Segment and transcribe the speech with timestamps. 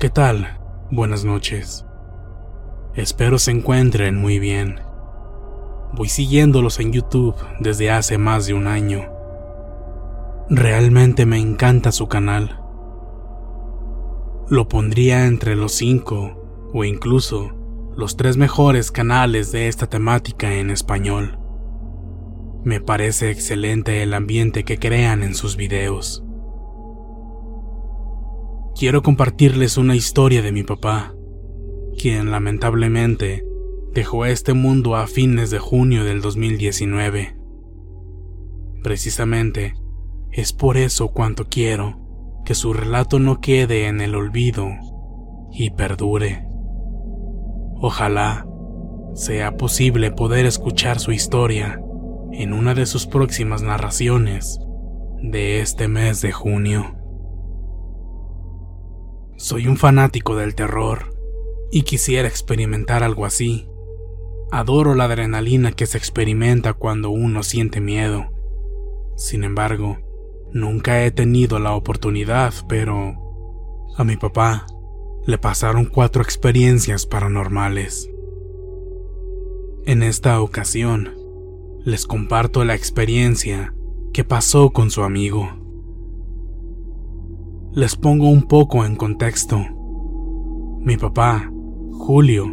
[0.00, 0.58] ¿Qué tal?
[0.90, 1.84] Buenas noches.
[2.94, 4.80] Espero se encuentren muy bien.
[5.92, 9.10] Voy siguiéndolos en YouTube desde hace más de un año.
[10.48, 12.63] Realmente me encanta su canal.
[14.50, 17.52] Lo pondría entre los cinco o incluso
[17.96, 21.38] los tres mejores canales de esta temática en español.
[22.62, 26.24] Me parece excelente el ambiente que crean en sus videos.
[28.78, 31.14] Quiero compartirles una historia de mi papá,
[31.98, 33.46] quien lamentablemente
[33.92, 37.34] dejó este mundo a fines de junio del 2019.
[38.82, 39.74] Precisamente,
[40.32, 42.03] es por eso cuanto quiero
[42.44, 44.68] que su relato no quede en el olvido
[45.50, 46.46] y perdure.
[47.76, 48.46] Ojalá
[49.14, 51.80] sea posible poder escuchar su historia
[52.32, 54.58] en una de sus próximas narraciones
[55.22, 56.96] de este mes de junio.
[59.36, 61.14] Soy un fanático del terror
[61.70, 63.68] y quisiera experimentar algo así.
[64.50, 68.26] Adoro la adrenalina que se experimenta cuando uno siente miedo.
[69.16, 69.98] Sin embargo,
[70.54, 74.66] nunca he tenido la oportunidad, pero a mi papá
[75.26, 78.10] le pasaron cuatro experiencias paranormales.
[79.84, 81.10] En esta ocasión,
[81.84, 83.74] les comparto la experiencia
[84.14, 85.48] que pasó con su amigo.
[87.72, 89.58] Les pongo un poco en contexto.
[90.80, 91.50] Mi papá,
[91.90, 92.46] Julio,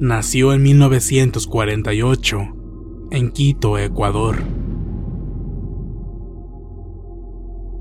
[0.00, 2.38] nació en 1948
[3.12, 4.61] en Quito, Ecuador.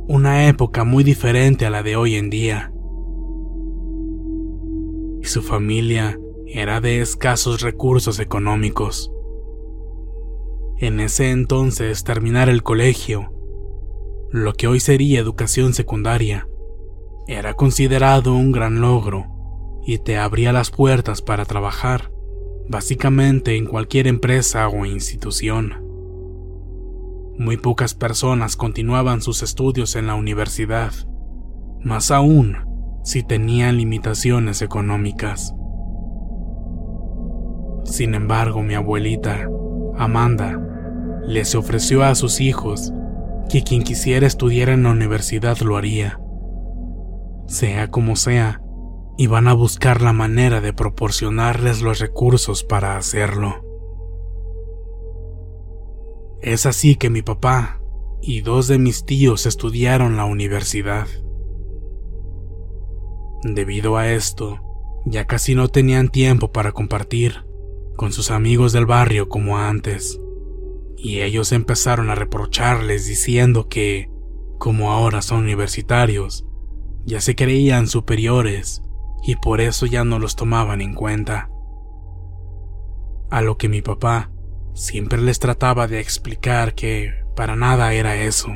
[0.07, 2.73] Una época muy diferente a la de hoy en día.
[5.22, 9.12] Y su familia era de escasos recursos económicos.
[10.79, 13.31] En ese entonces terminar el colegio,
[14.31, 16.47] lo que hoy sería educación secundaria,
[17.28, 19.25] era considerado un gran logro
[19.85, 22.12] y te abría las puertas para trabajar,
[22.68, 25.81] básicamente en cualquier empresa o institución.
[27.41, 30.91] Muy pocas personas continuaban sus estudios en la universidad,
[31.84, 32.56] más aún
[33.03, 35.56] si tenían limitaciones económicas.
[37.84, 39.50] Sin embargo, mi abuelita,
[39.98, 40.62] Amanda,
[41.25, 42.94] les ofreció a sus hijos
[43.50, 46.19] que quien quisiera estudiar en la universidad lo haría.
[47.48, 48.62] Sea como sea,
[49.18, 53.70] iban a buscar la manera de proporcionarles los recursos para hacerlo.
[56.41, 57.81] Es así que mi papá
[58.19, 61.07] y dos de mis tíos estudiaron la universidad.
[63.43, 64.59] Debido a esto,
[65.05, 67.45] ya casi no tenían tiempo para compartir
[67.95, 70.19] con sus amigos del barrio como antes,
[70.97, 74.09] y ellos empezaron a reprocharles diciendo que,
[74.57, 76.47] como ahora son universitarios,
[77.05, 78.81] ya se creían superiores
[79.23, 81.49] y por eso ya no los tomaban en cuenta.
[83.29, 84.31] A lo que mi papá
[84.73, 88.50] siempre les trataba de explicar que para nada era eso.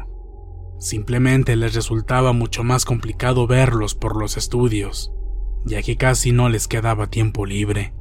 [0.79, 5.11] Simplemente les resultaba mucho más complicado verlos por los estudios,
[5.63, 7.93] ya que casi no les quedaba tiempo libre.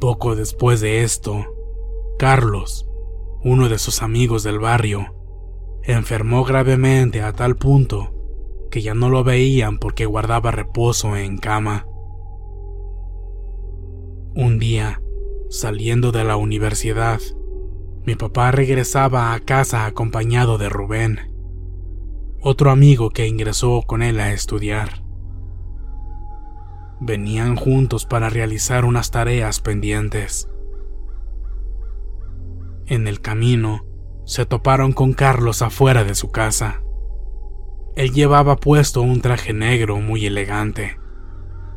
[0.00, 1.44] Poco después de esto,
[2.18, 2.88] Carlos,
[3.42, 5.14] uno de sus amigos del barrio,
[5.82, 8.14] enfermó gravemente a tal punto
[8.70, 11.86] que ya no lo veían porque guardaba reposo en cama.
[14.34, 15.02] Un día,
[15.50, 17.20] saliendo de la universidad,
[18.06, 21.32] mi papá regresaba a casa acompañado de Rubén,
[22.40, 25.02] otro amigo que ingresó con él a estudiar.
[27.00, 30.48] Venían juntos para realizar unas tareas pendientes.
[32.86, 33.84] En el camino,
[34.24, 36.80] se toparon con Carlos afuera de su casa.
[37.96, 40.96] Él llevaba puesto un traje negro muy elegante,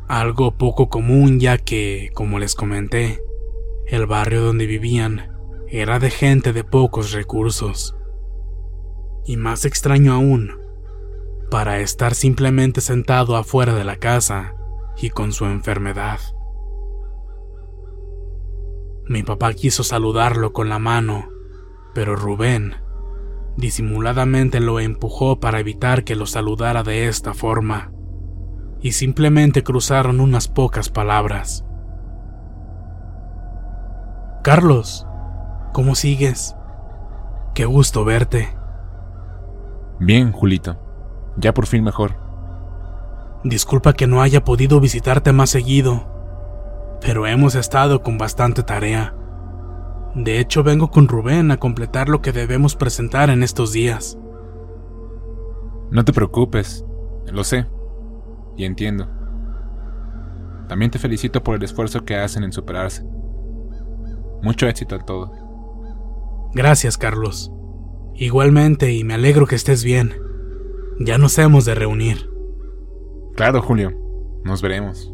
[0.06, 3.20] algo poco común ya que, como les comenté,
[3.86, 5.32] el barrio donde vivían
[5.68, 7.96] era de gente de pocos recursos.
[9.26, 10.52] Y más extraño aún,
[11.50, 14.54] para estar simplemente sentado afuera de la casa
[14.96, 16.20] y con su enfermedad.
[19.06, 21.28] Mi papá quiso saludarlo con la mano,
[21.94, 22.76] pero Rubén
[23.56, 27.92] disimuladamente lo empujó para evitar que lo saludara de esta forma,
[28.80, 31.64] y simplemente cruzaron unas pocas palabras.
[34.44, 35.06] Carlos,
[35.74, 36.54] ¿Cómo sigues?
[37.52, 38.54] Qué gusto verte.
[39.98, 40.76] Bien, Julito.
[41.36, 42.14] Ya por fin mejor.
[43.42, 46.06] Disculpa que no haya podido visitarte más seguido,
[47.00, 49.16] pero hemos estado con bastante tarea.
[50.14, 54.16] De hecho, vengo con Rubén a completar lo que debemos presentar en estos días.
[55.90, 56.84] No te preocupes,
[57.32, 57.66] lo sé,
[58.56, 59.08] y entiendo.
[60.68, 63.13] También te felicito por el esfuerzo que hacen en superarse.
[64.44, 65.32] Mucho éxito al todo.
[66.52, 67.50] Gracias, Carlos.
[68.14, 70.14] Igualmente, y me alegro que estés bien.
[71.00, 72.30] Ya nos hemos de reunir.
[73.34, 73.90] Claro, Julio.
[74.44, 75.10] Nos veremos.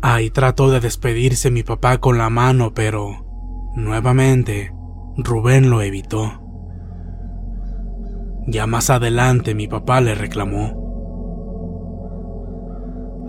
[0.00, 4.72] Ahí trató de despedirse mi papá con la mano, pero nuevamente
[5.18, 6.40] Rubén lo evitó.
[8.46, 10.82] Ya más adelante mi papá le reclamó.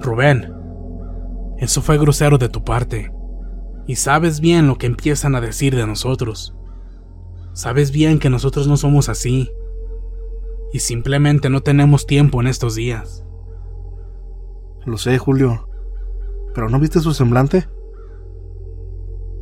[0.02, 0.54] Rubén,
[1.58, 3.15] eso fue grosero de tu parte.
[3.88, 6.56] Y sabes bien lo que empiezan a decir de nosotros.
[7.54, 9.52] Sabes bien que nosotros no somos así.
[10.74, 13.24] Y simplemente no tenemos tiempo en estos días.
[14.86, 15.70] Lo sé, Julio.
[16.56, 17.68] ¿Pero no viste su semblante?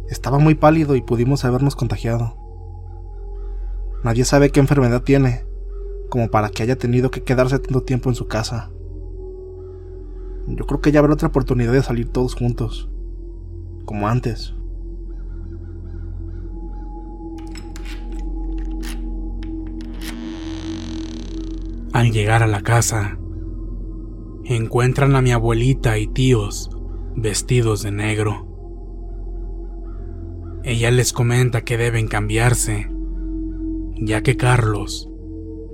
[0.09, 2.35] Estaba muy pálido y pudimos habernos contagiado.
[4.03, 5.45] Nadie sabe qué enfermedad tiene,
[6.09, 8.69] como para que haya tenido que quedarse tanto tiempo en su casa.
[10.47, 12.92] Yo creo que ya habrá otra oportunidad de salir todos juntos
[13.85, 14.53] como antes.
[21.93, 23.19] Al llegar a la casa,
[24.45, 26.69] encuentran a mi abuelita y tíos
[27.15, 28.47] vestidos de negro.
[30.63, 32.89] Ella les comenta que deben cambiarse,
[33.97, 35.09] ya que Carlos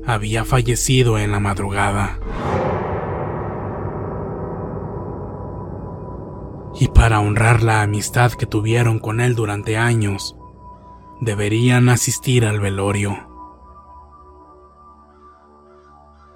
[0.05, 2.19] había fallecido en la madrugada.
[6.99, 10.35] Para honrar la amistad que tuvieron con él durante años,
[11.21, 13.15] deberían asistir al velorio.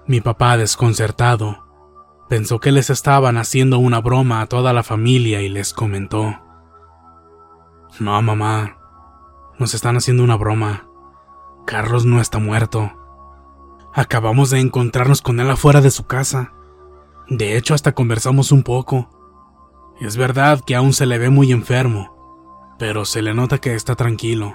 [0.08, 1.66] Mi papá, desconcertado,
[2.30, 6.34] pensó que les estaban haciendo una broma a toda la familia y les comentó,
[8.00, 8.78] No, mamá,
[9.60, 10.88] nos están haciendo una broma.
[11.66, 12.90] Carlos no está muerto.
[13.94, 16.54] Acabamos de encontrarnos con él afuera de su casa.
[17.28, 19.23] De hecho, hasta conversamos un poco.
[20.04, 22.14] Es verdad que aún se le ve muy enfermo,
[22.78, 24.54] pero se le nota que está tranquilo.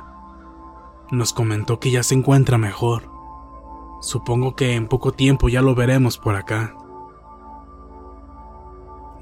[1.11, 3.05] Nos comentó que ya se encuentra mejor.
[4.03, 6.77] Supongo que en poco tiempo ya lo veremos por acá.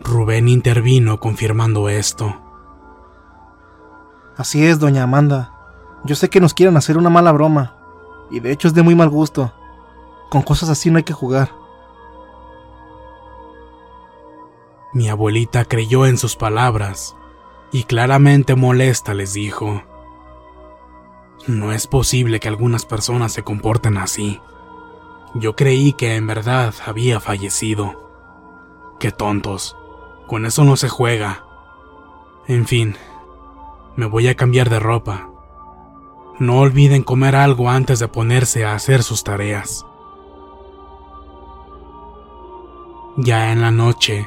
[0.00, 2.35] Rubén intervino confirmando esto.
[4.37, 5.54] Así es, doña Amanda.
[6.04, 7.76] Yo sé que nos quieren hacer una mala broma,
[8.33, 9.52] y de hecho es de muy mal gusto.
[10.28, 11.52] Con cosas así no hay que jugar.
[14.97, 17.17] Mi abuelita creyó en sus palabras
[17.71, 19.83] y claramente molesta les dijo,
[21.47, 24.41] No es posible que algunas personas se comporten así.
[25.35, 28.09] Yo creí que en verdad había fallecido.
[28.99, 29.76] Qué tontos.
[30.26, 31.45] Con eso no se juega.
[32.47, 32.97] En fin,
[33.97, 35.29] me voy a cambiar de ropa.
[36.38, 39.85] No olviden comer algo antes de ponerse a hacer sus tareas.
[43.19, 44.26] Ya en la noche,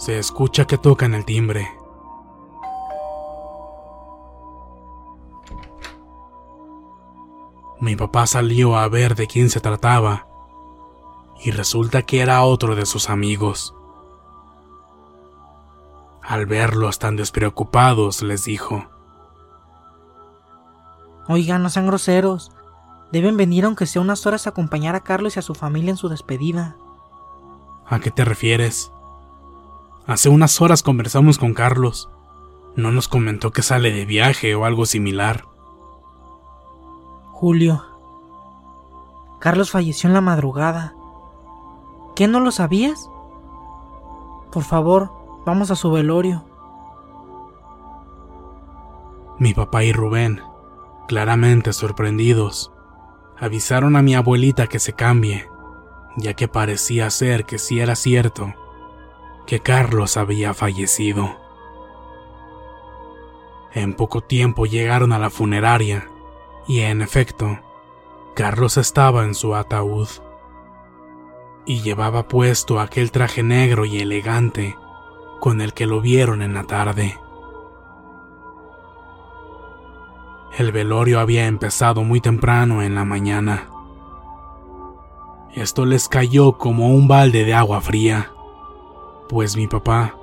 [0.00, 1.70] Se escucha que tocan el timbre.
[7.80, 10.26] Mi papá salió a ver de quién se trataba
[11.44, 13.74] y resulta que era otro de sus amigos.
[16.22, 18.86] Al verlos tan despreocupados, les dijo,
[21.28, 22.52] Oigan, no sean groseros.
[23.12, 25.98] Deben venir aunque sea unas horas a acompañar a Carlos y a su familia en
[25.98, 26.78] su despedida.
[27.86, 28.90] ¿A qué te refieres?
[30.10, 32.10] Hace unas horas conversamos con Carlos.
[32.74, 35.44] No nos comentó que sale de viaje o algo similar.
[37.30, 37.84] Julio.
[39.38, 40.96] Carlos falleció en la madrugada.
[42.16, 43.08] ¿Qué no lo sabías?
[44.50, 45.12] Por favor,
[45.46, 46.44] vamos a su velorio.
[49.38, 50.40] Mi papá y Rubén,
[51.06, 52.72] claramente sorprendidos,
[53.38, 55.48] avisaron a mi abuelita que se cambie,
[56.16, 58.52] ya que parecía ser que sí era cierto
[59.50, 61.36] que Carlos había fallecido.
[63.72, 66.08] En poco tiempo llegaron a la funeraria
[66.68, 67.58] y en efecto,
[68.36, 70.06] Carlos estaba en su ataúd
[71.66, 74.76] y llevaba puesto aquel traje negro y elegante
[75.40, 77.18] con el que lo vieron en la tarde.
[80.58, 83.68] El velorio había empezado muy temprano en la mañana.
[85.52, 88.30] Esto les cayó como un balde de agua fría,
[89.30, 90.16] pues mi papá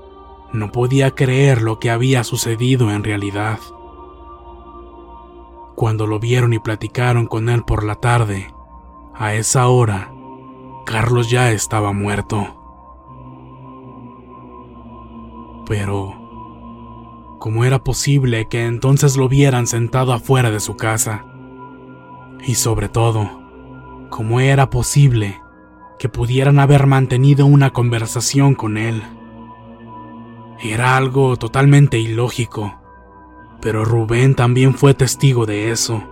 [0.52, 3.58] no podía creer lo que había sucedido en realidad.
[5.76, 8.54] Cuando lo vieron y platicaron con él por la tarde,
[9.16, 10.12] a esa hora,
[10.86, 12.48] Carlos ya estaba muerto.
[15.68, 21.26] Pero, ¿cómo era posible que entonces lo vieran sentado afuera de su casa?
[22.46, 23.30] Y sobre todo,
[24.10, 25.40] ¿cómo era posible
[25.98, 29.04] que pudieran haber mantenido una conversación con él?
[30.60, 32.80] Era algo totalmente ilógico,
[33.62, 36.04] pero Rubén también fue testigo de eso.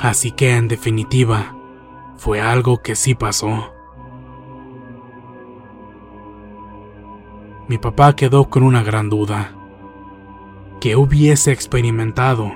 [0.00, 1.56] Así que, en definitiva,
[2.16, 3.72] fue algo que sí pasó.
[7.68, 9.52] mi papá quedó con una gran duda.
[10.80, 12.54] ¿Qué hubiese experimentado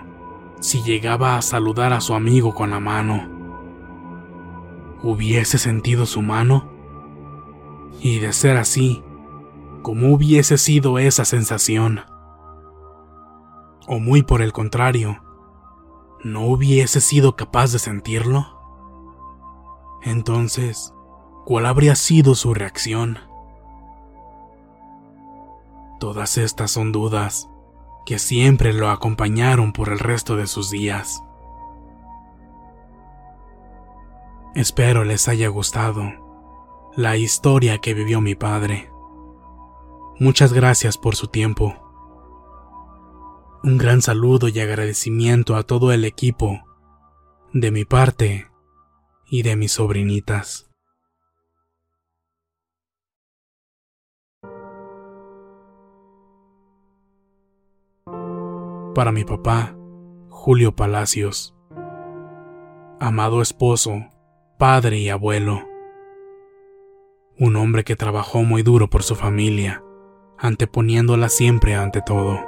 [0.61, 3.32] si llegaba a saludar a su amigo con la mano?
[5.03, 6.69] ¿Hubiese sentido su mano?
[8.01, 9.03] Y de ser así,
[9.83, 12.03] ¿cómo hubiese sido esa sensación?
[13.89, 15.21] O muy por el contrario,
[16.23, 18.47] ¿no hubiese sido capaz de sentirlo?
[20.03, 20.95] Entonces,
[21.45, 23.19] ¿cuál habría sido su reacción?
[25.99, 27.49] Todas estas son dudas
[28.07, 31.23] que siempre lo acompañaron por el resto de sus días.
[34.55, 36.03] Espero les haya gustado
[36.97, 38.91] la historia que vivió mi padre.
[40.19, 41.75] Muchas gracias por su tiempo.
[43.65, 46.61] Un gran saludo y agradecimiento a todo el equipo,
[47.53, 48.51] de mi parte
[49.31, 50.73] y de mis sobrinitas.
[58.95, 59.75] para mi papá,
[60.29, 61.57] Julio Palacios.
[63.01, 64.05] Amado esposo,
[64.63, 65.69] padre y abuelo.
[67.37, 69.83] Un hombre que trabajó muy duro por su familia,
[70.39, 72.39] anteponiéndola siempre ante todo.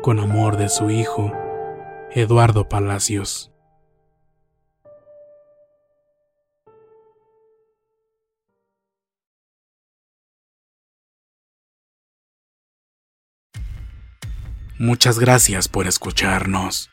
[0.00, 1.32] Con amor de su hijo,
[2.12, 3.50] Eduardo Palacios.
[14.78, 16.92] Muchas gracias por escucharnos.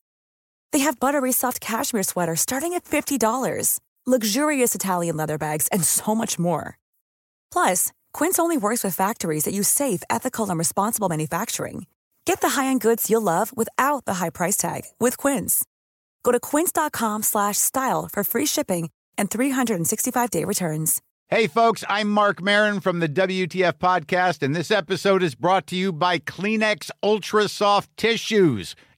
[0.71, 6.15] They have buttery soft cashmere sweaters starting at $50, luxurious Italian leather bags, and so
[6.15, 6.79] much more.
[7.51, 11.85] Plus, Quince only works with factories that use safe, ethical, and responsible manufacturing.
[12.25, 15.63] Get the high-end goods you'll love without the high price tag with Quince.
[16.23, 21.01] Go to quince.com/style for free shipping and 365-day returns.
[21.29, 25.77] Hey, folks, I'm Mark Marin from the WTF Podcast, and this episode is brought to
[25.77, 28.75] you by Kleenex Ultra Soft Tissues,